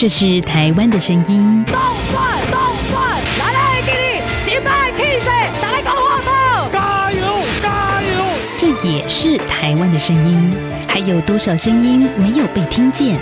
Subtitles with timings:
[0.00, 1.62] 这是台湾的声音。
[1.66, 1.74] 动
[2.10, 2.58] 转动
[2.90, 5.26] 转，来来给你击败 K C，
[5.60, 6.70] 再来搞活宝！
[6.72, 7.20] 加油
[7.62, 8.24] 加油！
[8.56, 10.50] 这也是台湾的声音。
[10.88, 13.20] 还有多少声音没有被听见？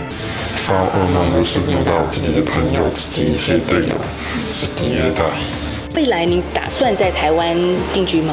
[0.54, 3.94] 发噩梦的是遇到自己的朋友、自己一些队友
[4.48, 5.24] 是虐待。
[5.96, 7.56] 未来你打算在台湾
[7.92, 8.32] 定居吗？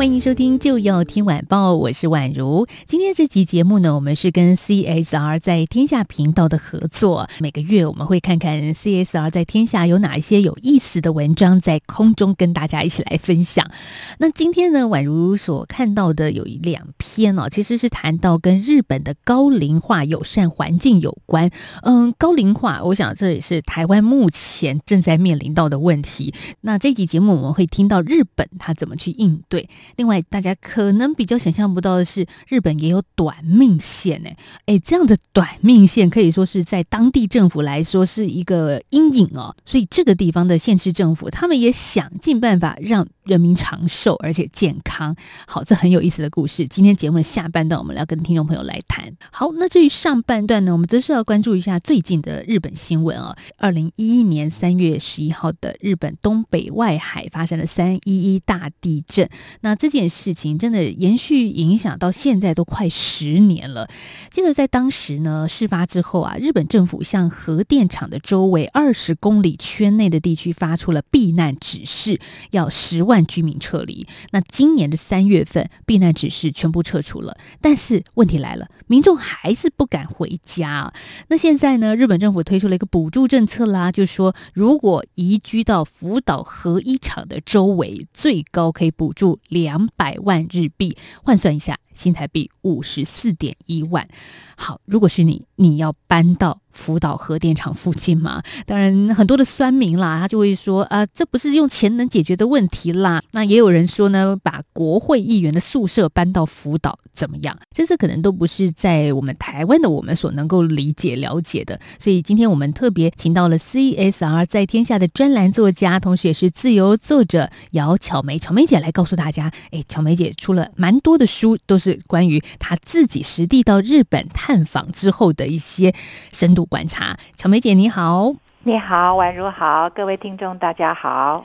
[0.00, 2.66] 欢迎收听就要听晚报，我是宛如。
[2.86, 7.28] 今天这集节目呢，我们是跟 CSR 在天下频道的合作。
[7.38, 13.70] 每个月我们会看看 CSR 在天下有哪一些有意思的文章，在空中跟大家一起来分享。
[14.16, 21.50] 那今天呢，宛如所看到的有一两篇哦，其实是谈到跟日本的高龄化友善环境有关。
[21.82, 26.32] 嗯，高龄化，我想这也是台湾目前正在面临到的问题。
[26.62, 29.68] 那这集节目我们会听到日本它怎么去应对。
[29.96, 34.30] 另外，大家可能比较想象不到的是，日本也有短命线呢。
[34.66, 39.54] 哎，这样的短命线可以说是在当地政府来说是一个阴影哦。
[39.64, 45.14] 所以这个地方的县市政府，他们也想尽办法让人民长寿而且健康。
[45.46, 46.66] 好，这很有意思的故事。
[46.66, 49.12] 今天节目的下半段，我们要跟听众朋友来谈。
[49.30, 53.36] 好，那至于上半段呢，我们则是要关注一下最近的日本新闻哦。
[53.56, 59.28] 二零一一年三月十一号的日本东北外海发生了三一一大地震。
[59.60, 63.88] 那这件事情真的延续影响到现在都快十年了。
[64.30, 72.20] 记得在当时呢，事发之后啊，日本政府向核电厂的周围二十公里圈内的地区发出了避难指示，
[72.50, 74.06] 要十万居民撤离。
[74.32, 80.92] 那今年的三月份，避难指示全部撤除了，但是问题来了，民众还是不敢回家。
[81.28, 89.69] 那现在呢，日本政府推出了一个补助政策啦，就是说如果移居到福岛核一厂的周围，最高可以补助两。
[89.70, 90.96] 两百万日币。
[91.22, 94.08] 换算一下，新台币五十四点一万。
[94.56, 98.42] 好，如果是你，你要搬到福岛核电厂附近吗？
[98.66, 103.22] 当然，很多的酸民啦，他就会说啊，这不是用钱能解决的问题啦。
[103.32, 107.58] 那也有人说呢，把国会议员的宿舍搬到福岛怎么样？
[107.74, 111.80] 这些可能都不是在我们台湾的我们所能够理解了解的。
[111.98, 125.94] 所以今天我们特别请到了 CSR 在天下的专栏作家，同时也是自由作者姚巧梅，巧梅姐来告诉大家，哎，巧梅姐出了蛮多的书，都是关于他自己实地到日本探访之后的一些
[126.32, 127.16] 深度观察。
[127.36, 128.34] 巧梅姐你好，
[128.64, 131.44] 你好，宛如好，各位听众大家好。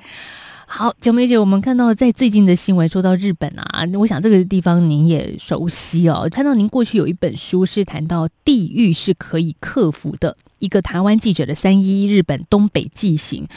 [0.67, 6.27] 好，九梅姐，我们看到在最近的新闻说到日本啊，我想这个地方您也熟悉哦。
[6.31, 13.47] 看到您过去有一本书是谈到地狱是可以克服的，一个台湾记者的三一一日本东北纪行。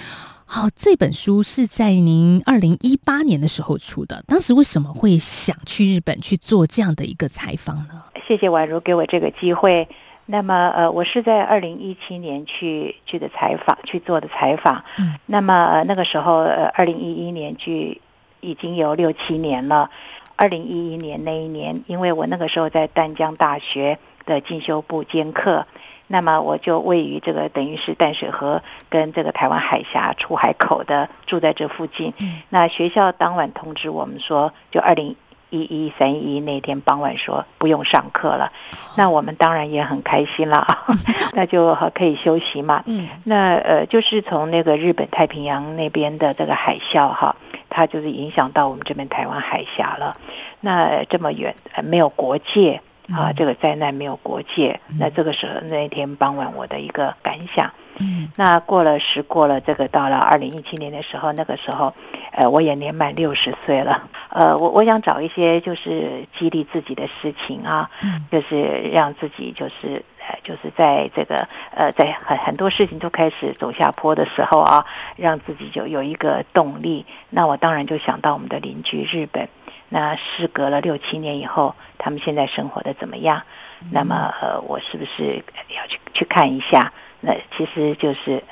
[0.50, 8.02] 好，这本书是在您二零一八年的时候出的，当时为什么会想去日本去做这样的一个采访呢？
[8.26, 9.86] 谢谢宛如给我这个机会。
[10.24, 14.82] 那么，呃，我是在二零一七年去去的采访，去做的采访。
[14.98, 15.14] 嗯。
[15.26, 18.00] 那么，呃，那个时候，呃，二零一一年去
[18.40, 19.90] 已经有六七年了。
[20.36, 25.66] 二零一一年那一年，因为我那个时候在淡江大学的进修部兼课，
[26.08, 28.60] 那么我就位于这个等于是淡水河
[28.90, 32.12] 跟这个台湾海峡出海口的，住在这附近。
[32.18, 32.42] 嗯。
[32.48, 35.14] 那学校当晚通知我们说，就二零。
[35.50, 38.52] 一一三一一那天傍晚说不用上课了，
[38.96, 40.84] 那我们当然也很开心了啊，
[41.32, 42.82] 那就可以休息嘛。
[42.84, 47.34] 嗯，那呃就是从那个日本太平洋那边的这个海啸哈，
[47.70, 50.18] 它就是影响到我们这边台湾海峡了。
[50.60, 52.82] 那这么远没有国界
[53.12, 54.80] 啊，这个灾难没有国界。
[54.98, 57.72] 那这个时候那一天傍晚我的一个感想。
[58.00, 61.92] 嗯，那过了时过了，这个到了二零一七年的时候，那个时候，
[62.30, 64.08] 呃，我也年满六十岁了。
[64.28, 77.04] 呃，我我想找一些就是激励自己的事情啊，嗯，就是让自己就是呃，就是在这个呃，在很很多事情都开始走下坡的时候啊，让自己就有一个动力。
[77.30, 79.48] 那我当然就想到我们的邻居日本。
[79.88, 83.42] 那事隔了六七年以后，他们现在生活的怎么样？
[83.90, 85.36] 那么呃，我是不是
[85.76, 86.92] 要去去看一下？
[87.20, 88.42] 那其实就是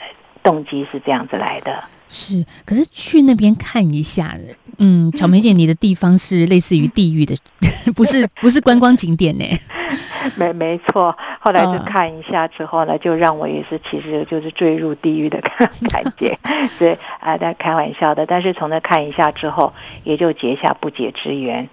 [0.43, 2.45] 动机是这样子来的，是。
[2.65, 4.35] 可是去那边看一下，
[4.79, 7.37] 嗯，草莓姐，你的地方是类似于地狱的，
[7.95, 9.45] 不是不是观光景点呢？
[10.37, 11.17] 没没错。
[11.39, 16.37] 后来就看一下之后呢，就让我也是其实就是坠入地狱的感感觉。
[16.79, 18.27] 对啊，在开玩笑的。
[18.27, 19.73] 但是从那看一下之后，
[20.05, 21.69] 也就结下不解之缘。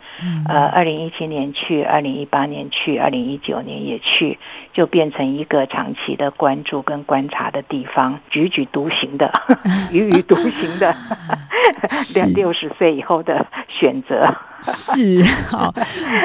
[0.47, 4.37] 呃，二零一七年去，二零一八年去，二零一九年也去，
[4.71, 9.31] 就变成一个长期的关注跟观察的地方，踽踽独行的，
[9.91, 10.95] 踽踽独行的，
[12.13, 14.33] 六六十岁以后的选择。
[14.63, 15.73] 是好，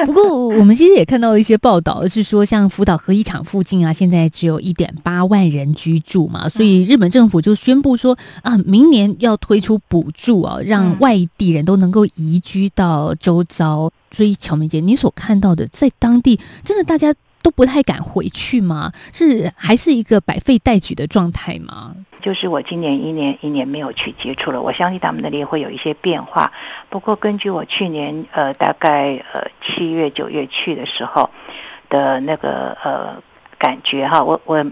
[0.05, 13.91] 不过我们其实也看到一些报道，是说像福岛核一厂附近啊，现在只有一点八万人居住嘛，所以日本政府就宣布说啊，明年要推出补助啊，让外地人都能够移居到周遭。
[14.11, 18.91] 所以巧梅姐，你所看到的，在当地真的大家都不太敢回去吗？
[19.13, 21.95] 是还是一个百废待举的状态吗？
[22.21, 26.51] 就是我今年一年一年没有去接触了，我相信他们那里会有一些变化。
[26.89, 31.29] 不过根据我去年呃大概呃七月九月去的时候
[31.89, 33.23] 的那个呃
[33.57, 34.65] 感觉哈，我我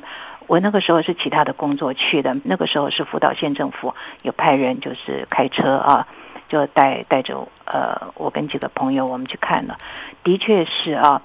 [0.47, 6.05] 我那个时候是其他的工作去的，那个时候是福岛县政府有派人就是开车啊，
[6.49, 9.77] 就带带着呃我跟几个朋友我们去看了，
[10.21, 11.21] 的确是啊。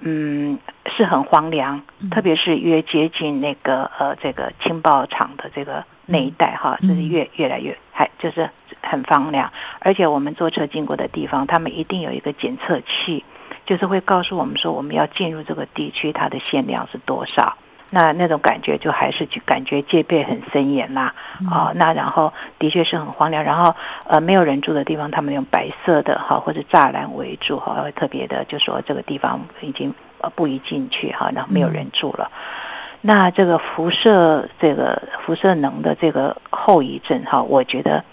[0.00, 8.48] 嗯，是很荒凉，特别是越接近那个呃这个氢爆厂的这个那一带哈，就是越越来越还就是
[8.82, 9.50] 很荒凉。
[9.78, 13.24] 而且我们坐车经过的地方，他们一定有一个检测器，
[13.64, 17.56] 就是会告诉我们说我们要进入这个地区，它的限量是多少。
[17.90, 21.14] 那那种感觉就还是就感觉戒备很森严啦，
[21.48, 23.74] 啊、哦，那然后的确是很荒凉，然后
[24.08, 32.28] 呃没有人住的地方，他们用白色的哈或者栅栏围住哈，特别的就说这个地方已经呃不宜进去哈，然后没有人住了。
[32.32, 38.04] 嗯、那这个辐射这个辐射能的这个后遗症哈，我觉得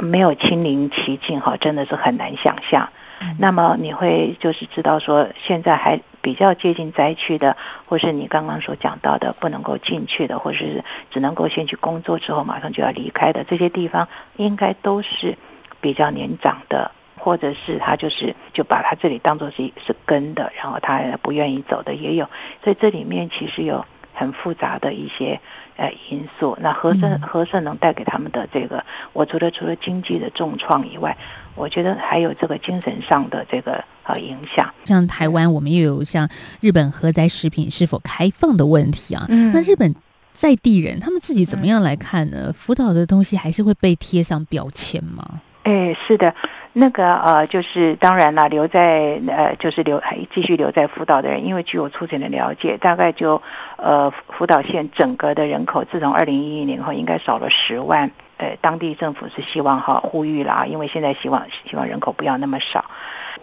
[0.00, 2.86] 没有亲临其境哈，真的是很难想象。
[3.22, 5.98] 嗯、那么你会就是知道说现在还。
[6.22, 15.36] 比较接近灾区的，或是你刚刚所讲到的不能够进去的，或是只能够先去工作之后马上就要离开的这些地方，应该都是
[15.80, 22.24] 比较年长的，或者是他就是就把他这里当做是是根的，然后他不愿意走的也有，
[22.62, 23.84] 所以这里面其实有
[24.14, 25.40] 很复杂的一些
[25.76, 26.56] 呃因素。
[26.60, 31.18] 那核射核射能带给他们的这个，我除了除了经济的重创以外，
[31.56, 33.84] 我觉得还有这个精神上的这个。
[34.02, 36.28] 好影响，像台湾，我们又有像
[36.60, 39.26] 日本核灾食品是否开放的问题啊？
[39.28, 39.94] 嗯，那日本
[40.32, 42.52] 在地人他们自己怎么样来看呢？
[42.52, 45.40] 福岛的东西还是会被贴上标签吗？
[45.64, 46.34] 哎，是的，
[46.72, 53.40] 那个呃，就是当然了，留在呃，就是留还继续留在福岛的人，因为据我粗浅的了解，大概就
[53.76, 58.10] 呃福岛县整个的人口，自从二零一一年后，应该少了十万。
[58.38, 62.84] 呃，当地政府是希望哈呼吁了啊，因为现在希望希望人口不要那么少。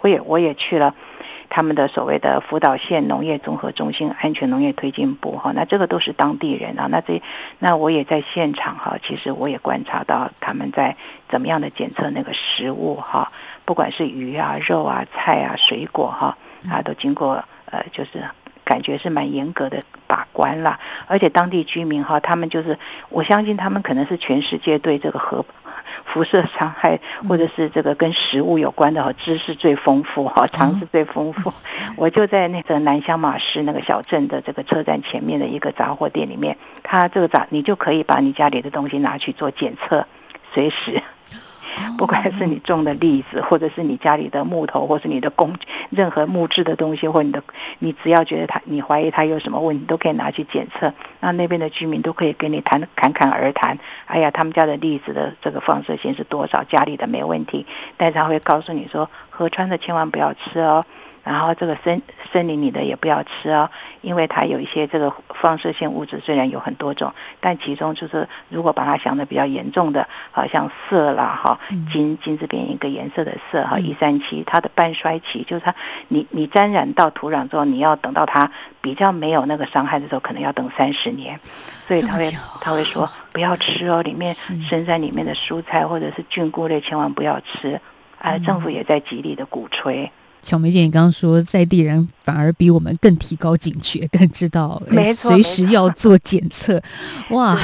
[0.02, 0.96] 我也我也去了
[1.50, 7.22] 他们的所谓的福岛县农业综合中心安全农业推进部哈，那这个都是当地人啊，那这
[7.58, 10.96] 那我也在现场哈，其实我也观察到他们在
[11.28, 13.32] 怎么样的检测那个食物哈，
[13.66, 16.38] 不管是鱼啊、肉啊、菜啊、水果哈，
[16.70, 18.24] 啊都经过呃就是
[18.64, 22.78] 感觉是蛮严格的把关了，而且当地居民哈，他们就是
[23.10, 25.44] 我相信他们可能是全世界对这个核。
[26.06, 31.54] 辐射伤害，或者是这个跟食物有关的哈，知识最丰富哈，常识最丰富。
[31.98, 40.06] 我就在那个南香马市那个小镇的这个车站前面的一个杂货店里面，他这个杂你就可以把你家里的东西拿去做检测，
[40.54, 41.02] 随时。
[42.00, 47.44] 不管是你种的栗子，或者是你家里的木头，或是你的工具，任何木质的东西，或你的，
[47.80, 50.94] 你只要觉得它，你怀疑它有什么问题，都可以拿去检测。
[51.20, 53.78] 那那边的居民都可以跟你谈，侃侃而谈。
[54.06, 56.64] 哎呀，他们家的栗子的这个放射线是多少？
[56.64, 57.66] 家里的没问题，
[57.98, 60.86] 但是他会告诉你说，河川的千万不要吃哦。
[61.24, 63.70] 然后这个森森林里的也不要吃哦，
[64.02, 71.60] 因为它有一些这个放射性物质，虽然有很多种，但其中就是如果把它想的比较严重的，好像色啦哈，
[71.92, 75.76] 金金字边一个颜色的色哈，一三七，它的半衰期就是它，
[76.08, 81.40] 你你沾染到土壤之后，你要等到它比较没有那个伤害的时候，可能要等三十年，
[81.88, 87.80] 所以他会他会说不要吃哦，里面深山里面的蔬菜或者是菌菇类千万不要吃，
[88.18, 90.12] 哎，政府也在极力的鼓吹。
[90.42, 96.82] 巧梅姐，你刚刚说在地人反而比我们更提高警觉，更知道没错，随时要做检测。
[97.30, 97.58] 哇，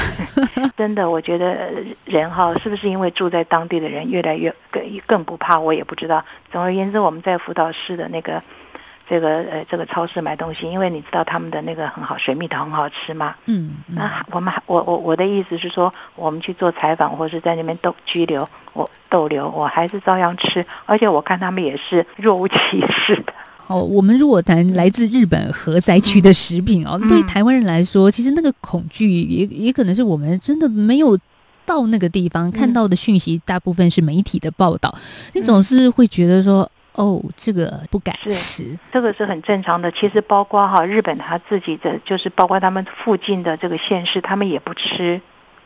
[0.77, 1.71] 真的，我觉得
[2.05, 5.59] 人哈，是不是因为住在当地的人越来越更更不怕？
[5.59, 6.23] 我也不知道。
[6.51, 8.41] 总而言之，我们在辅导室的那个。
[9.07, 13.35] 这个呃，这个超市买东西，因为你知道他们的那个很好，水蜜桃很好吃嘛。
[13.45, 13.71] 嗯。
[13.87, 23.33] 嗯，那我们我我我的意思是说，我们去做采访或是在那边逗拘留，我逗留，我还是照样吃，而且我看他们也是若无其事的。
[23.67, 31.17] 哦，我们如果谈来自日本核灾区的食品哦，嗯、对台湾人来说，其实那个恐惧也也可能是我们真的没有
[31.65, 36.67] 到那个地方看到的讯息，大部分是媒体的报道，嗯、你总是会觉得说。
[36.95, 39.91] 哦，这个不敢吃，这个是很正常的。
[39.91, 45.19] 其实包括哈日本他自己的，就是包括他们附近的这个县市，他们也不吃，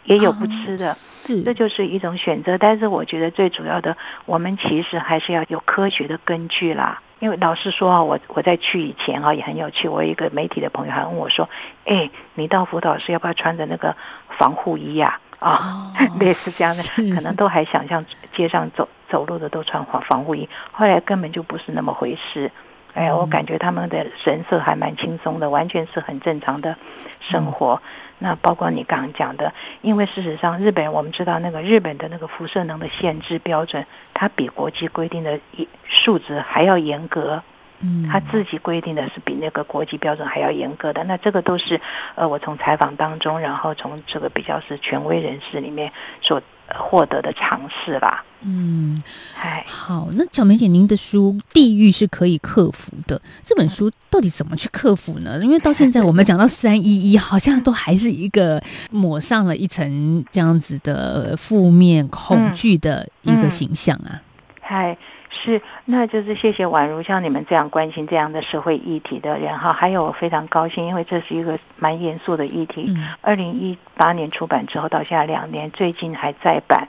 [0.06, 2.58] 也有不吃的，啊、是，这就是一种选择。
[2.58, 3.96] 但是我觉得最主要的，
[4.26, 7.02] 我们其实还是要有科学的根据啦。
[7.20, 9.88] 因为老实说啊，我我在去以前啊也很有趣。
[9.88, 11.48] 我有一个媒体的朋友还问我说
[11.86, 13.96] ：“哎，你到辅导室要不要穿着那个
[14.30, 16.84] 防护衣呀？”啊，哦、 类似这样的，
[17.16, 22.52] 可能都还想象街上走走路的都穿防防护衣，后来根本就不是那么回事。
[22.94, 26.76] 哎，我感觉他们的神色还蛮轻松的，完全是很正常的
[27.20, 27.76] 生活。
[27.76, 27.82] 嗯、
[28.20, 35.40] 那包括你刚刚讲的，因为事实上日本我们知道那个日本的那个辐射能的限制标准，它比国际规定的
[35.84, 37.42] 数值还要严格。
[37.82, 41.80] 嗯，他自己规定的是比那个国际标准还要严格的，那这个都是
[42.16, 46.42] 呃，我从采访当中，然后从这个比较是权威人士里面所
[46.78, 48.24] 获得的尝试吧。
[48.42, 48.96] 嗯，
[49.38, 55.40] 哎，好，那小梅姐，您的书《地狱是可以克服的》这本书到底怎么去克服呢？
[55.44, 58.62] 因为到现在我们讲到三一一，好像都还是一个
[58.92, 64.22] 抹上了一层这样子的负面恐惧的一个形象啊。
[64.70, 64.98] 嗯
[65.32, 72.96] 是，那就是谢谢宛如像你们这样关心这样的社会议题的人哈，还有我非常高兴，因为这是一个蛮严肃的议题。
[73.22, 76.88] 二零一八年出版之后到现在两年，最近还在版。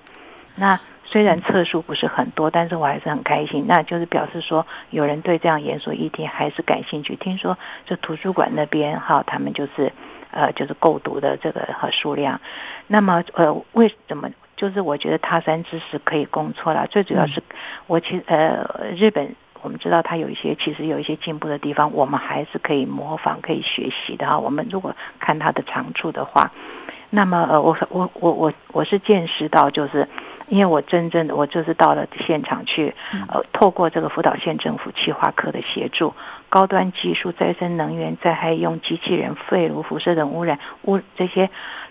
[0.55, 3.65] 那虽然册数不是很多，但是我还是很开心。
[3.67, 7.15] 那就是表示说有人对这样严肃议题还是感兴趣。
[7.17, 9.93] 听说这图书馆那边哈，他们就是
[10.31, 12.41] 呃就是购读的这个和数量。
[12.87, 14.31] 那么呃为什么？
[14.61, 17.43] 就是我觉得他山之石可以攻错了，最主要是
[17.87, 18.63] 我其实呃
[18.95, 24.39] 日本我们知道它有一些其实有一些进步的地方，我们还是可以模仿可以学习的哈。
[24.39, 26.53] 我们如果看它的长处的话，
[27.09, 30.07] 那么呃我我我我我是见识到，就是
[30.49, 32.95] 因为我真正的我就是到了现场去，
[33.29, 36.13] 呃透过这个福岛县政府企划科的协助，
[36.51, 41.49] 高端技术、再生能源、再还用机器人、废炉、辐射等污染污这些。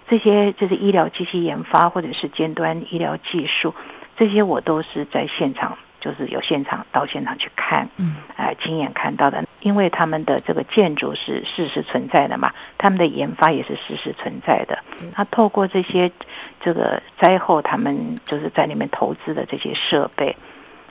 [0.09, 3.75] 这些就是医疗机器研发或者是尖端医疗技术，
[4.17, 9.45] 这些我都是在现场，就是有现场到现场去看，嗯，呃，亲眼看到的。
[9.61, 14.79] 因为他们的这个建筑是事实存在的嘛，他们的研发也是事实存在的。
[15.15, 16.11] 那透过这些
[16.59, 20.35] 这个灾后，他们就是在里面投资的这些设备，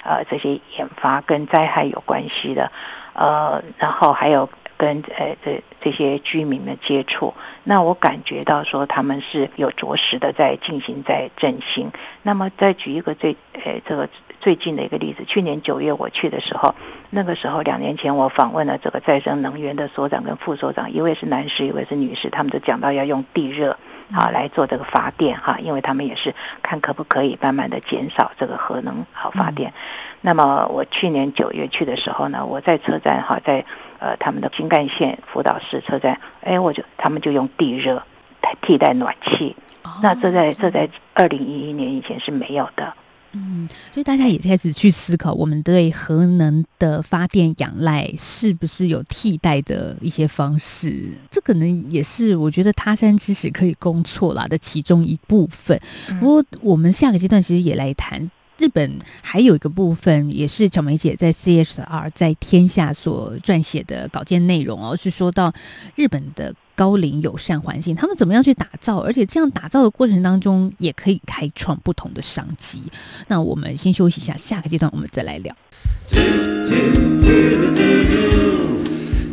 [0.04, 2.70] 呃，这些研发跟灾害有关系的，
[3.14, 4.48] 呃，然后还有。
[4.78, 11.90] 跟呃这这些居民的接触，那我感觉到说他们是有着实的在进行在振兴。
[12.22, 14.08] 那么再举一个最呃这个
[14.40, 16.74] 最近的一个例子，去年九月我去的时候，
[17.10, 23.76] 那个时候两年前我访问了这个再生能源的所长跟副所长，一位是男士，一位是女士，他们都讲到要用地热
[24.12, 26.32] 啊来做这个发电哈，因为他们也是
[26.62, 29.72] 看可不可以慢慢的减少这个核能好发电。
[30.20, 33.64] 那么我去年九月去的时候呢，我在车站哈在。
[33.98, 38.02] 呃，他们的新干线福岛市车站，哎，我就他们就用地热
[38.42, 42.94] 来替代暖气，哦、那这在这在二零一一年以前是没有的。
[43.32, 51.10] 嗯，所以大家也开始去思考，我们对核能的发电仰赖是不是有替代的一些方式？
[51.30, 55.78] 这可能也是我觉得他山之石可以攻错了的其中一部分。
[56.18, 58.30] 不过，我们下个阶段其实也来谈。
[58.58, 65.52] 日本还有一个部分，也是巧梅姐在 CSR 在天下所撰写的稿件内容哦，是说到
[65.94, 72.82] 日本的高龄友善环境，他们怎么样去打造，而且这样打造的过程当中，也可以开创不同的商机。
[73.28, 75.54] 那我们先休息一下，下个阶段我们再来聊。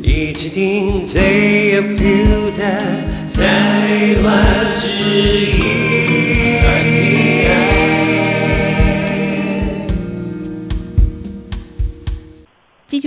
[0.04, 2.62] 一起听最有 feel 的
[3.34, 5.35] 台湾之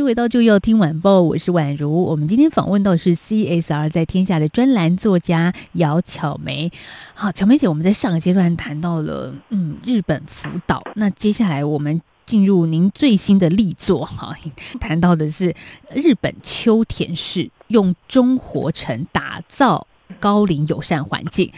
[0.08, 2.02] 回到就要听晚报，我是宛如。
[2.04, 6.72] 我们今天访问到是 CSR 在天下的专栏作家姚巧梅。
[7.12, 14.34] 好，巧梅姐，我们在上个阶段谈到了嗯日本福岛，那接下来我们进入您最新的力作哈，
[14.80, 15.54] 谈到的是
[15.92, 19.86] 日本秋田市用中活城打造
[20.18, 21.52] 高龄友善环境。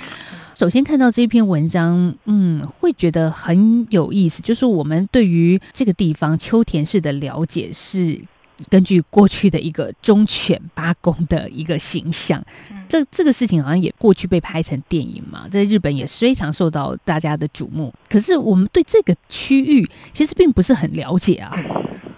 [0.56, 4.42] 首先看到这篇文章，嗯，会觉得很有意思。
[4.42, 8.20] 就是我们对于这个地方秋田市的了解，是
[8.68, 12.42] 根据过去的一个忠犬八公的一个形象。
[12.88, 17.92] 这这个事情好像也过去被拍成电影嘛，在日本也非常受到大家的瞩目。
[18.08, 21.56] 可是我们对这个区域其实并不是很了解啊。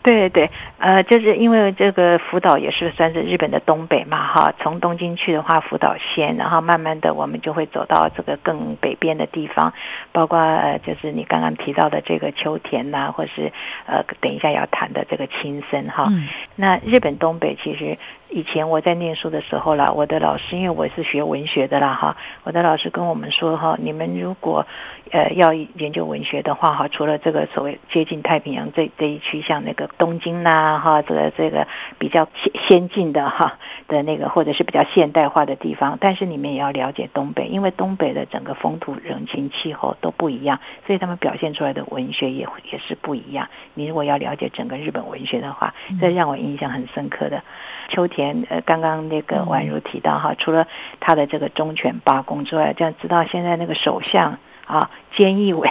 [0.03, 9.73] 对对，呃，就是因为这个福岛也是算是日本的东北嘛，哈，从东京去的话，福岛县，然后慢慢的我们就会走到这个更北边的地方，
[10.11, 13.53] 包括呃，就是你刚刚提到的这个秋田呐、啊，或是
[13.87, 16.09] 呃，等一下要谈的这个青森哈。
[16.11, 17.97] 嗯、那日本东北其实
[18.33, 24.67] 以前我在念书的时候啦，我的老师因为我是学文学的啦哈，我的老师跟我们说哈，你们如果
[25.11, 29.89] 呃要研究文学的话哈，除了这个所谓接近太平洋这这一区，像那个。
[29.99, 43.49] 东京呐、啊，哈，这个这个比较先先进的哈的那个，或者是比较现代化的地方，但是你们也要了解东北，因为东北的整个风土人情气候都不一样，所以他们表现出来的文学也也是不一样。
[43.75, 47.43] 你如果要了解整个日本文学的话，这让我印象很深刻的。
[47.89, 50.67] 秋田，呃，刚刚那个宛如提到哈，除了
[51.01, 55.71] 他的这个忠犬八公之外，这样知道现在那个首相啊，菅义伟。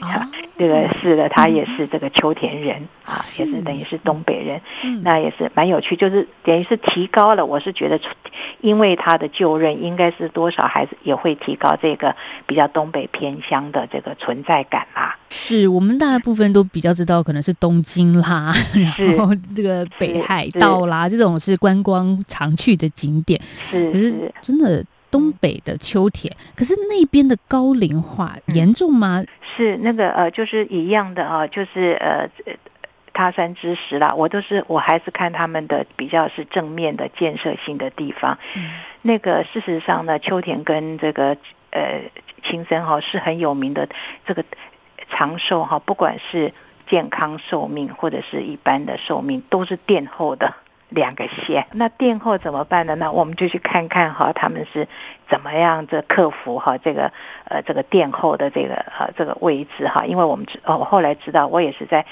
[0.00, 4.60] 啊，这个是的，他也是这个秋田人啊，也是等于是东北人，
[5.02, 7.44] 那也是蛮有趣，就是等于是提高了。
[7.44, 8.00] 我是觉得，
[8.60, 12.14] 因为他的就任，应该是多少还是也会提高这个
[12.46, 15.16] 比较东北偏乡的这个存在感啦。
[15.30, 23.40] 是我们大部分都比较知道，可能是东京啦， 然后这个北海道啦，这种是观光常去的景点。
[23.70, 24.84] 是，可是真的。
[25.14, 29.22] 东北的秋田，可是那边的高龄化严重吗？
[29.56, 32.28] 是那个呃，就是一样的啊，就是呃，
[33.12, 38.36] 他山之石啦，我都是我还是看他们的比较是正面的建设性的地方。
[38.56, 41.36] 嗯、那个事实上呢，秋田跟这个
[41.70, 42.00] 呃
[42.42, 43.88] 青森哈是很有名的，
[44.26, 44.44] 这个
[45.08, 46.52] 长寿哈，不管是
[46.88, 50.52] 健康寿命或者是一般的寿命，都是垫后的。
[50.94, 52.94] 两个县，那殿后怎么办呢？
[52.94, 54.86] 那我们就去看看哈，他们是
[55.28, 57.12] 怎么样的克服哈这个
[57.44, 62.06] 呃这个殿后的这个呃这个位置哈，因为我们知哦，我后来知道，我也是在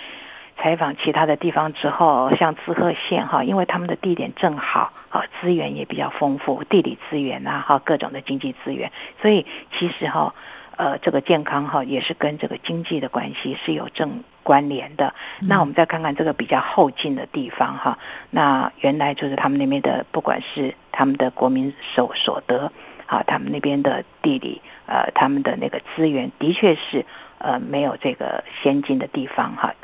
[0.58, 10.34] 采访其他的地方之后，像滋贺县哈，因为他们的地点正好啊，资源也比较丰富，地理资源啊哈，各种的经济资源，所以其实哈
[10.76, 14.24] 呃这个健康哈也是跟这个经济的关系是有正。
[14.42, 17.98] 关联的，那我们再看看这个比较后进的地方哈，
[18.30, 22.70] 那原来就是他们那边的，不管是他们的国民所所得，
[23.06, 27.04] 啊，他们那边的地理，呃，他们的那个资源，的确是
[27.38, 29.74] 呃没有这个先进的地方哈，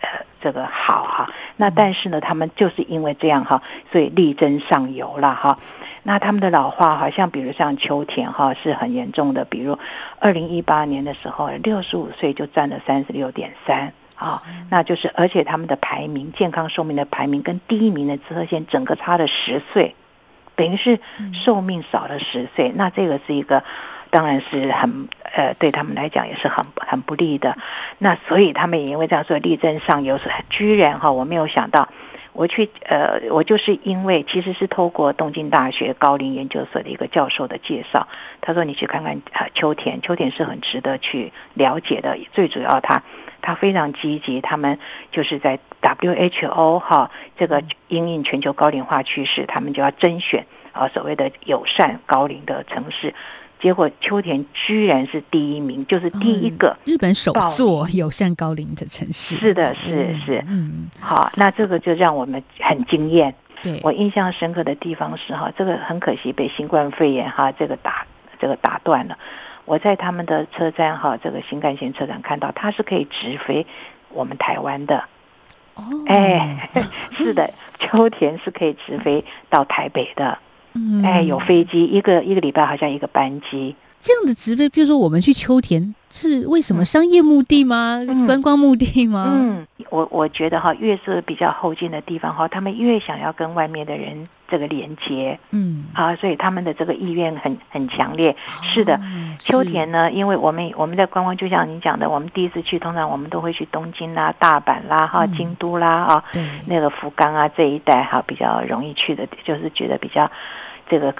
[0.00, 0.08] 呃，
[0.40, 5.58] 这个好哈，那但是呢，他们就是因为这样哈，所以力争上游了哈。
[6.04, 9.78] 那他们的老化，好像比如像秋田哈是很严重的，比如
[10.18, 13.92] 二零一八年的时候，六十五岁就占了三十六点三。
[14.22, 19.96] 啊、哦，那就是，而且他们的排名，健康寿命的排名跟第一名的滋贺县整个差了十岁，
[20.54, 21.00] 等于是
[21.32, 22.72] 寿命少了十岁。
[22.74, 23.64] 那这个是一个，
[24.10, 27.56] 当然是很呃，对他们来讲也是很很不利的。
[27.98, 31.88] 那所以他们也因为这样说力争上游，居然哈，我没有想到。
[32.34, 38.08] 我去，呃，我就是因为其实是透过东京大学高龄研究所的一个教授的介绍，
[38.40, 42.18] 他说你去看看啊，秋田，秋田是很值得去了解的。
[42.32, 43.02] 最主要他，
[43.42, 44.78] 他他非常积极，他们
[45.10, 53.12] 就是在 WHO 哈这个因应全球高龄化趋势，他们就要甄选啊所谓的友善高龄的城市。
[53.60, 59.36] 结果秋田居然是第一名，就是第一个日本首座友善高龄的城市。
[59.36, 63.34] 是的，是是，嗯，好，那这个就让我们很惊艳。
[63.62, 68.06] 对，我印象深刻的地方是哈，这个很可惜被新冠肺炎哈这个打
[68.40, 69.16] 这个打断了。
[69.64, 73.66] 我在他们的车站哈，这个新干线车站看到它是可以直飞
[74.10, 75.04] 我们台湾的。
[75.74, 76.70] 哦，哎，
[77.16, 80.38] 是的，秋田是可以直飞到台北的。
[80.74, 86.84] 嗯，哎，有飞机，一个一个礼拜好像一个班机，这样的植被，比如说我们去秋田，是为什么？
[86.84, 88.00] 商业目的吗？
[88.08, 89.30] 嗯、观光目的吗？
[89.32, 98.34] 嗯，我我觉得哈，越是比较后进的地方哈，他们越想要跟外面的人这个连接，嗯，啊，所以他们的这个意愿很很强烈。
[98.60, 99.00] 是的，
[99.38, 106.24] 秋田呢，因为我们我们在观光，就像你讲的，我们第一次去，通常我们都会去东京啦、大阪啦、哈、京都啦啊，
[106.66, 110.28] 那个福冈啊这一带哈，比较容易去的，就是觉得比较。
[110.90, 111.14] 这个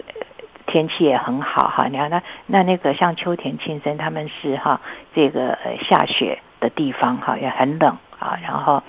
[0.66, 4.80] 天气也很好哈，你看那那那个像秋田、庆生，他们是哈
[5.14, 8.38] 这个下雪的地方哈，也很冷啊。
[8.42, 8.82] 然后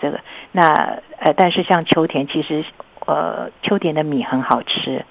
[0.00, 0.20] 这个
[0.52, 2.64] 那呃，但是像秋田，其实
[3.06, 5.04] 呃秋田的米很好吃，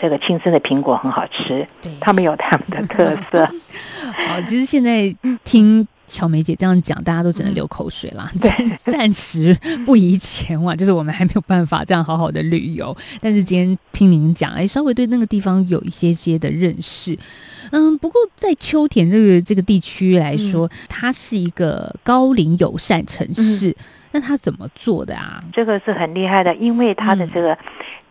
[0.00, 3.46] 这个庆生的苹果很好吃，对，他们有他们的特色。
[4.28, 5.86] 好，其实现在听。
[6.08, 8.28] 巧梅姐这样讲，大家都只能流口水啦。
[8.40, 12.96] 暂暂时不宜前往， 就是我们还没有办法这样好好的旅游。
[13.20, 17.16] 但是今天听您讲，哎，稍微对那个地方有一些些的认识。
[17.70, 23.70] 嗯，不过在秋田这个这个地区来说，嗯、它是一个高龄友善城市。
[23.70, 23.74] 嗯
[24.10, 25.44] 那他怎么做的啊？
[25.52, 27.56] 这个是很厉害的，因为他的这个。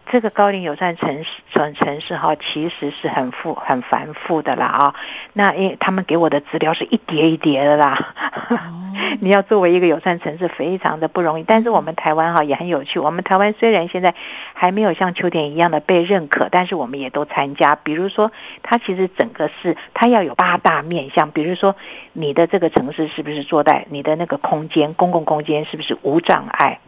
[0.07, 4.95] 嗯这个高龄友善城市城城市哈，其实是很复很繁复的啦啊。
[5.33, 8.13] 那因为他们给我的资料是一叠一叠的啦。
[8.49, 8.59] Oh.
[9.19, 11.43] 你要作为一个友善城市，非常的不容易。
[11.43, 12.99] 但是我们台湾哈也很有趣。
[12.99, 14.15] 我们台湾虽然现在
[14.53, 17.75] 还没有像秋田一样的被认可，但是我们也都参加。
[17.75, 18.31] 比如说，
[18.63, 21.29] 它其实整个是它要有八大面向。
[21.31, 21.75] 比如说，
[22.13, 26.79] 你的这个城市是不是坐在你的那个空间，公共空间是不是无障碍、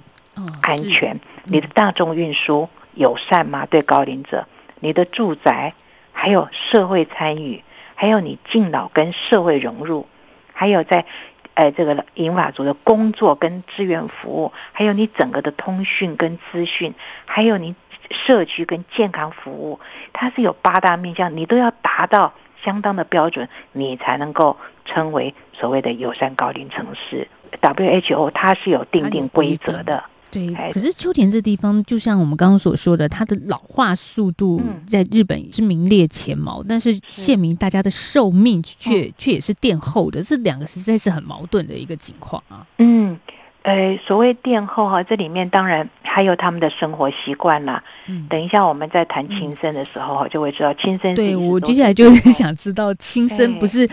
[0.62, 1.20] 安全？
[1.44, 2.70] 你的大众运输。
[3.00, 3.66] 友善吗？
[3.66, 4.46] 对高龄者，
[4.82, 5.74] 你的住宅，
[6.12, 7.64] 还有社会参与，
[7.96, 10.06] 还有你敬老跟社会融入，
[10.52, 11.06] 还有在，
[11.54, 16.94] 呃，这个银发族的工作跟志愿服务，还有你整个的通讯跟资讯，
[17.26, 17.74] 还有你
[18.12, 19.80] 社区跟健康服务，
[20.12, 27.30] 它是有八大面向，你都要达到相当的标准，你才能够称为所谓的友善高龄城市。
[27.62, 30.04] WHO 它是有定定规则的。
[30.32, 42.66] 对，可是秋田这地方，就像我们刚刚所说的，它的老化速度在日本是名列前茅，嗯、但是县民大家的寿命却却也是垫后的，这两个实在是很矛盾的一个情况啊。
[42.78, 43.18] 嗯。
[43.62, 47.84] 呃，所谓垫后哈，这里面当然还有他们的生活习惯啦。
[48.08, 51.14] 嗯，等一下我们在谈轻生的时候，就会知道轻生。
[51.14, 53.88] 对，我接下来就是想知道轻生不是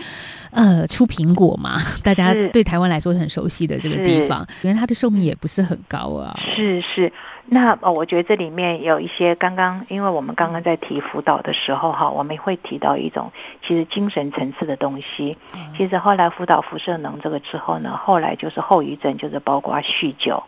[0.51, 1.79] 呃出苹果嘛？
[2.03, 6.37] 大家对台湾来说是很熟悉的这个地方，原来它的寿命也不是很高啊。
[6.39, 7.11] 是是。
[7.49, 13.31] 那呃，我觉得这里面有一些刚刚，因为我们刚刚在提辅导的时候哈，我们会提到一种
[13.65, 15.37] 其实精神层次的东西。
[15.77, 20.43] 其实后来辅导辐射能这个之后呢，后来就是后遗症，就是包括酗酒，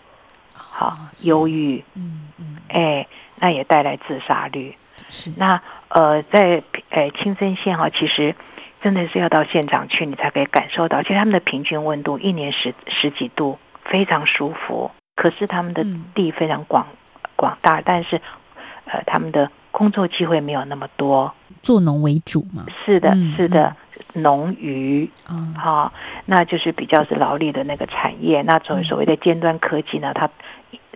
[0.52, 3.08] 好，忧郁，嗯嗯，哎，
[3.38, 4.76] 那也带来自杀率。
[5.10, 5.32] 是。
[5.38, 8.36] 那呃，在呃青森县哈，其实
[8.82, 14.90] 真的是要到现场去，你才可以感受到，其实他们的平均温度一年十十几度，非常舒服。
[15.16, 16.88] 可是他们的地非常广
[17.36, 18.22] 广大，但是，
[18.86, 22.66] 呃，他们的工作机会没有那么多，做农为主嘛。
[22.86, 23.76] 是的，是的，
[24.14, 25.92] 农渔，嗯，好，
[26.26, 28.42] 那就是比较是劳力的那个产业。
[28.42, 30.30] 那所所谓的尖端科技呢，它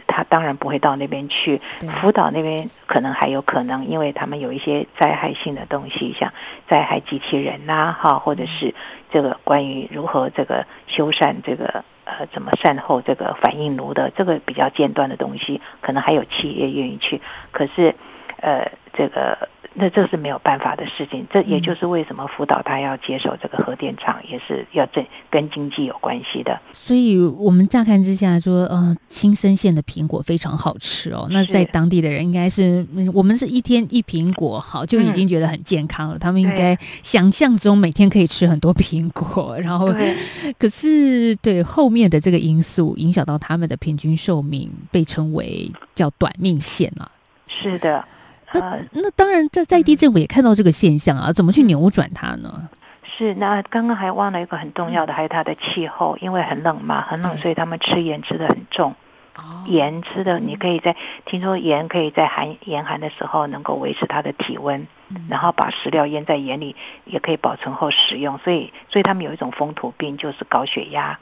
[0.08, 1.62] 它当然不会到那边去。
[2.02, 6.34] 福岛那边可能还有可能，因为他们有一些灾害性的东西，像
[6.68, 8.74] 灾害机器人呐，哈，或者是
[9.12, 11.84] 这个关于如何这个修缮这个。
[12.06, 17.96] 呃，怎么善后这个反应炉的这个比较尖端的东西，可能还有企业愿意去，可是，
[18.42, 19.48] 呃，这个。
[19.76, 26.60] 那这是没有办法的事情，这也就是为什么辅导他要接手这个核电厂，也是要这跟经济有关系的。
[26.72, 31.28] 所以我们乍看之下说，呃，青森县的苹果非常好吃哦。
[31.32, 36.18] 那在当地的人应该是，我们是一天一苹果，好就已经觉得很健康了。
[36.18, 39.94] 嗯、他们应该想象中每天可以吃很多苹果，然后
[40.60, 47.10] 可是对后面的这个因素影响到他们的平均寿命，被称为叫短命县啊。
[47.48, 48.06] 是的。
[48.54, 52.70] 那那当然，在在地政府也看到这个现象啊，怎么去扭转它呢？
[53.04, 58.96] 是，那刚刚还忘了一个很重要的，还有它的气候，因为很冷嘛，很冷，所以他们吃盐吃的很重。
[59.36, 64.88] 哦，盐吃的，你可以在听说盐可以在寒严寒的时候能够维持它的体温，
[65.28, 68.38] 然后把食料腌在盐里，也可以保存后食用。
[68.40, 71.20] 所以，所以他们有一种风土病，就是高血压。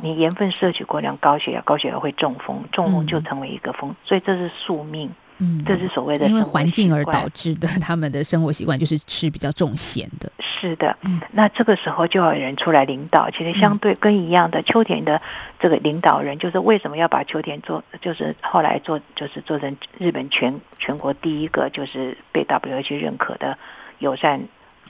[0.00, 5.10] 你盐分摄取过量，高血压，高血压会中风，中风就成为一个风，所以这是宿命。
[5.38, 10.30] 嗯，这是所谓的因为环境而导致的，他们的生活习惯就是吃比较重咸的。
[10.40, 13.30] 是的，嗯，那这个时候就要有人出来领导。
[13.30, 15.20] 其实相对跟一样的，秋田的
[15.60, 23.56] 这个领导人，就是为什么要把秋田做，就是后来做，就是做成日本全全国第一个就是被 WHO 认可的
[24.00, 24.40] 友善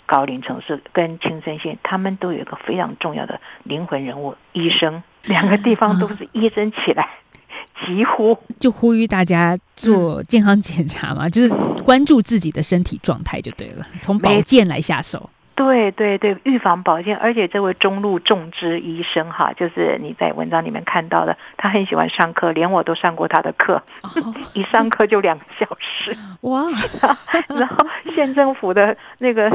[0.07, 7.07] 高龄城市，跟青森县，他们都有一个非常重要的灵魂人物——医生，两个地方都是医生起来。
[7.87, 11.49] 几乎就呼吁大家做健康检查嘛，嗯、就是
[11.85, 15.29] 关注自己的身体状态就对了，从保健来下手。
[15.55, 26.17] 对对对，预防保健，而且这位中路种植医生哈，就是你在文章里面看到的，他很喜欢上课，连我都上过他的课，哦、 一上课就两个小时。
[26.43, 26.65] 哇！
[27.59, 29.51] 然后县政府的那个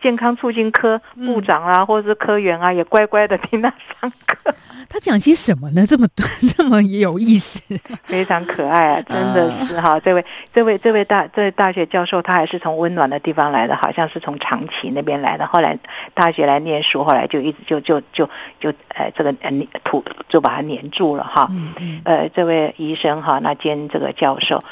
[0.00, 4.54] 健康促进科部长啊，嗯、或者是科员啊，也乖乖的听他上课。
[4.90, 5.86] 他讲些什么呢？
[5.86, 7.60] 这么短， 这么有意思，
[8.06, 9.02] 非常可爱啊！
[9.02, 15.46] 真的是哈，这位这位这位大这位大学教授，他还是从温暖的地方来的，好像是从长崎那边来的。
[15.46, 15.78] 后来
[16.14, 18.26] 大学来念书，后来就一直就就就
[18.58, 19.50] 就呃这个呃
[19.84, 21.48] 土就把他粘住了哈。
[21.50, 22.00] 嗯嗯。
[22.04, 24.64] 呃，这位医生哈，那兼这个教授，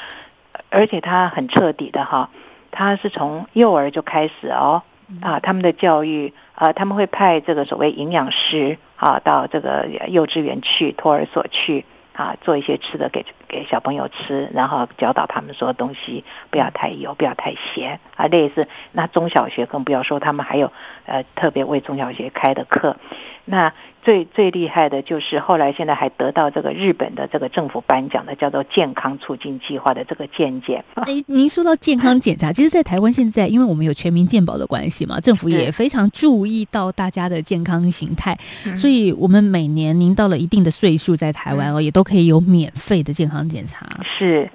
[0.71, 2.27] 而且他很彻底的哈，
[2.71, 4.81] 他是从幼儿就开始哦
[5.21, 8.77] 啊，他们的教育啊，他们会派这个所谓营养师。
[8.99, 18.25] 啊，到这个幼稚园去、托儿所去，啊，做一些吃的给给小朋友吃，然后教导他们说东西不要太油，不要太咸啊。
[18.25, 20.71] 类似那中小学更不要说，他们还有
[21.05, 22.97] 呃特别为中小学开的课。
[23.45, 23.71] 那
[24.07, 30.81] 最最厉害的就是后来现在还得到这个日本的这个政府颁奖的叫做健康促进计划的这个健检。
[30.95, 38.39] 哎，您说到健康检查，其实，在台湾现在因为我们有全民健保的关系嘛，政府也非常注意到大家的健康形态，
[38.77, 43.85] 所以我们每年您到了一定的岁数，在台湾哦，也都可以有免费的健康检查。
[44.05, 44.49] 是。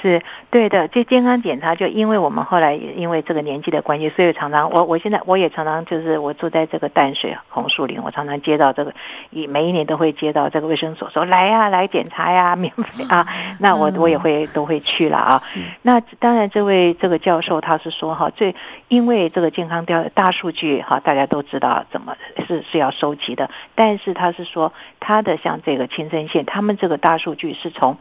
[0.00, 8.94] 是对的，这健康检查就因为我们后来也因为这个年纪的关系，所以常常我我现在我也常常就是我住在这个淡水红树林，我常常接到这个，
[9.30, 13.26] 一每一年都会接到这个卫生所说来呀、啊、来检查呀，免费啊，
[13.58, 15.42] 那我我也会都会去了啊。
[15.82, 18.54] 那当然，这位这个教授他是说哈，最
[18.88, 27.96] 因为这个健康调大数据哈，大家都知道怎么是是要收集的，但是他是说他的像这个青森县，他们这个大数据是从。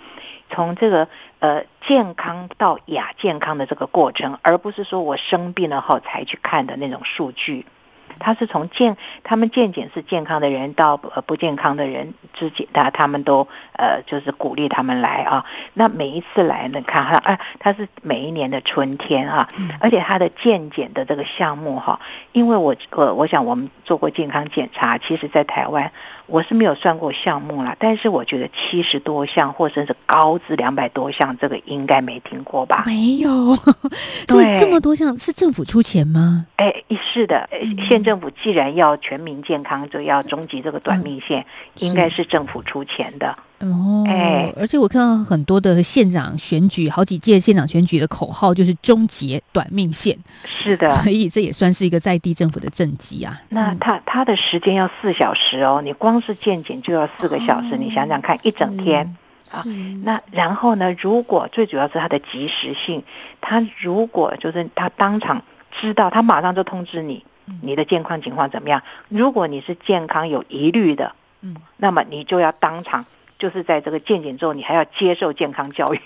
[0.49, 1.05] 从这个
[1.39, 7.65] 呃健康到亚健康的这个过程，而不是说我生病了后才去看的那种数据。
[8.19, 15.45] 他是从健他们健检是健康的人到呃不健康的人之间，他他们都呃就是鼓励他们来啊。
[15.75, 19.47] 那每一次来呢，看哈，哎，他是每一年的春天哈，
[19.79, 21.99] 而且他的健检的这个项目哈，
[22.31, 25.91] 因为我呃我想我们做过健康检查，其实在台湾。
[26.27, 32.83] 我是没有算过项目啦，但是我觉得七十多项或者是高至两百多项，这个应该没听过吧？
[32.85, 33.55] 没有，
[34.27, 36.45] 所以这么多项是政府出钱吗？
[36.57, 37.49] 哎，是的，
[37.87, 43.37] 县政府既然要全民健康，就要终极这个短命线，嗯、应该是政府出钱的。
[43.59, 50.15] 哦，哎，而且我看到很多的县长选举，好几届县长选举的口号就是“终结短命线”。
[50.45, 53.41] 是的，所以这也算是一个在地政府的政绩啊。
[53.49, 59.15] 那他他的时间要四小时哦，你光是见检就要四个小时，哦、你想想看，一整天
[59.49, 59.63] 啊。
[60.03, 63.03] 那然后呢，如果最主要是他的及时性，
[63.41, 65.41] 他如果就是他当场
[65.71, 67.25] 知道，他马上就通知你，
[67.61, 68.83] 你的健康情况怎么样？
[69.09, 73.03] 如果你是健康有疑虑的，嗯，那么你就要当场。
[73.37, 75.99] 就是在这个健检之后，你还要接受健康教育，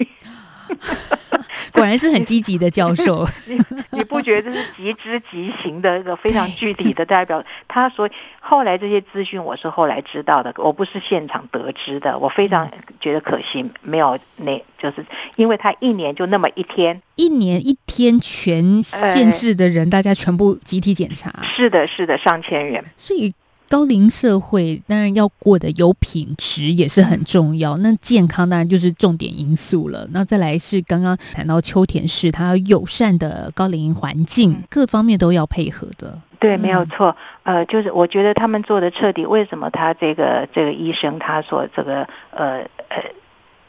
[1.71, 3.27] 果然是很积极的教授。
[3.47, 3.59] 你
[3.91, 7.43] 你不觉得这是极知极行的一个非常具体的代表？
[7.67, 12.17] 他说后来这些资讯我是后来知道的，我不是现场得知的。
[12.17, 21.33] 我非常觉得可惜，没有那，就是因为他一年就那么一天，一年一天全县市的人，大家全部集体检查。
[21.43, 23.33] 是的，是的，上千人，所以。
[23.71, 30.05] 高龄社会当然要过得有品质也是很重要，那健康当然就是重点因素了。
[30.11, 36.19] 那再来是刚刚谈到秋田市，它友善的高龄环境，各方面都要配合的。
[36.37, 37.15] 对，没有错。
[37.43, 39.25] 呃，就是我觉得他们做的彻底。
[39.25, 42.57] 为什么他这个这个医生他所这个呃
[42.89, 43.01] 呃。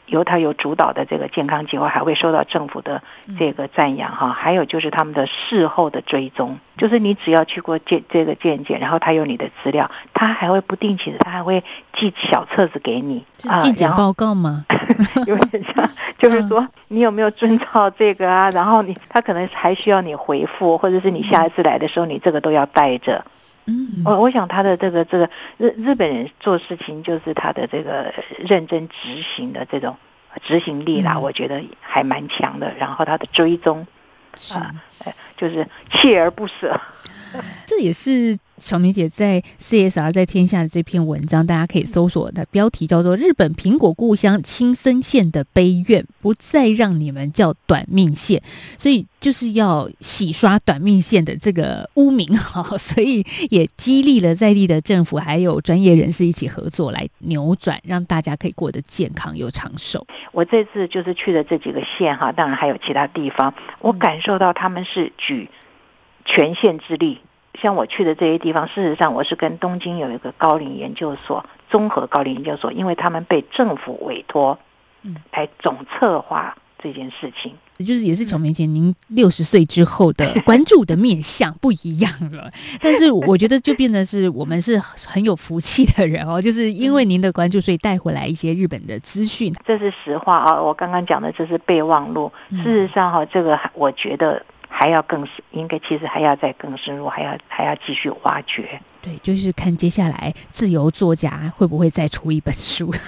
[0.05, 3.01] 由他有主导的这个健康计划，还会受到政府的
[3.37, 4.29] 这个赞扬哈。
[4.29, 11.63] 还有就是他们的事后的追踪，就是你只要去过健这个健检，然后他有你的资料，他还会不定期的，他还会
[11.93, 14.63] 寄小册子给你啊，健检报告吗？
[15.25, 18.49] 有点像，就是说你有没有遵照这个啊？
[18.51, 23.23] 然后你他可能还需要你回复，或者是你下一次来的时候，你这个都要带着。
[23.65, 29.95] 嗯，我我想他的这个这个日日本人做事情就是他的这个认真执行的这种
[30.41, 32.73] 执行力啦，嗯、我觉得还蛮强的。
[32.77, 33.87] 然后他的追踪
[34.51, 34.73] 啊，
[35.05, 36.79] 呃，就是锲而不舍。
[37.65, 48.39] 这也是巧梅姐在 CSR 在天下的这篇文章，大家可以搜索的标题叫做《日本苹果故乡青森县的悲怨，不再让你们叫短命县》，
[48.81, 60.07] 所以就是要洗刷短命县的这个污名哈， 所以也激励了在地的政府还有专业人士一起合作来扭转，让大家可以过得健康又长寿。
[60.31, 65.49] 我这次就是去了这几个县哈，当然还有其他地方，我感受到他们是举。
[66.25, 67.19] 全县之力，
[67.61, 74.57] 像我去的这些地方，事实上我是跟东京有一个高龄研究所，综合高龄研究所，因为他们被政府委托，
[75.03, 77.53] 嗯，来总策划这件事情。
[77.77, 82.51] 也就是也是巧梅姐，您六十岁之后的 关注的面向不一样了。
[82.81, 89.53] 但是我觉得就变得是我们是很有福气的人哦，就是因为您的关注，所以带回来一些日本的资讯。
[89.65, 92.31] 这是实话啊，我刚刚讲的这是备忘录。
[92.51, 94.43] 事实上哈，这个我觉得。
[94.75, 98.67] 还要更深，应该其实还要再更深入，还要还要继续挖掘。
[99.01, 102.91] 对，就是看接下来自由作家会不会再出一本书。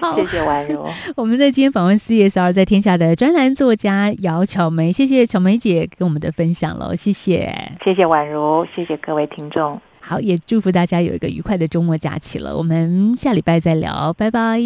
[0.00, 0.86] 好谢谢婉如。
[1.16, 9.80] 我们在今天访问 CSR 在天下的专栏作家姚巧梅，谢谢巧梅姐跟我们的分享喽，谢谢，谢谢婉如，谢谢各位听众。
[10.00, 12.56] 好，也祝福大家有一个愉快的周末假期了。
[12.56, 14.60] 我们下礼拜再聊，拜拜，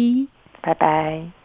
[0.61, 1.25] 拜拜。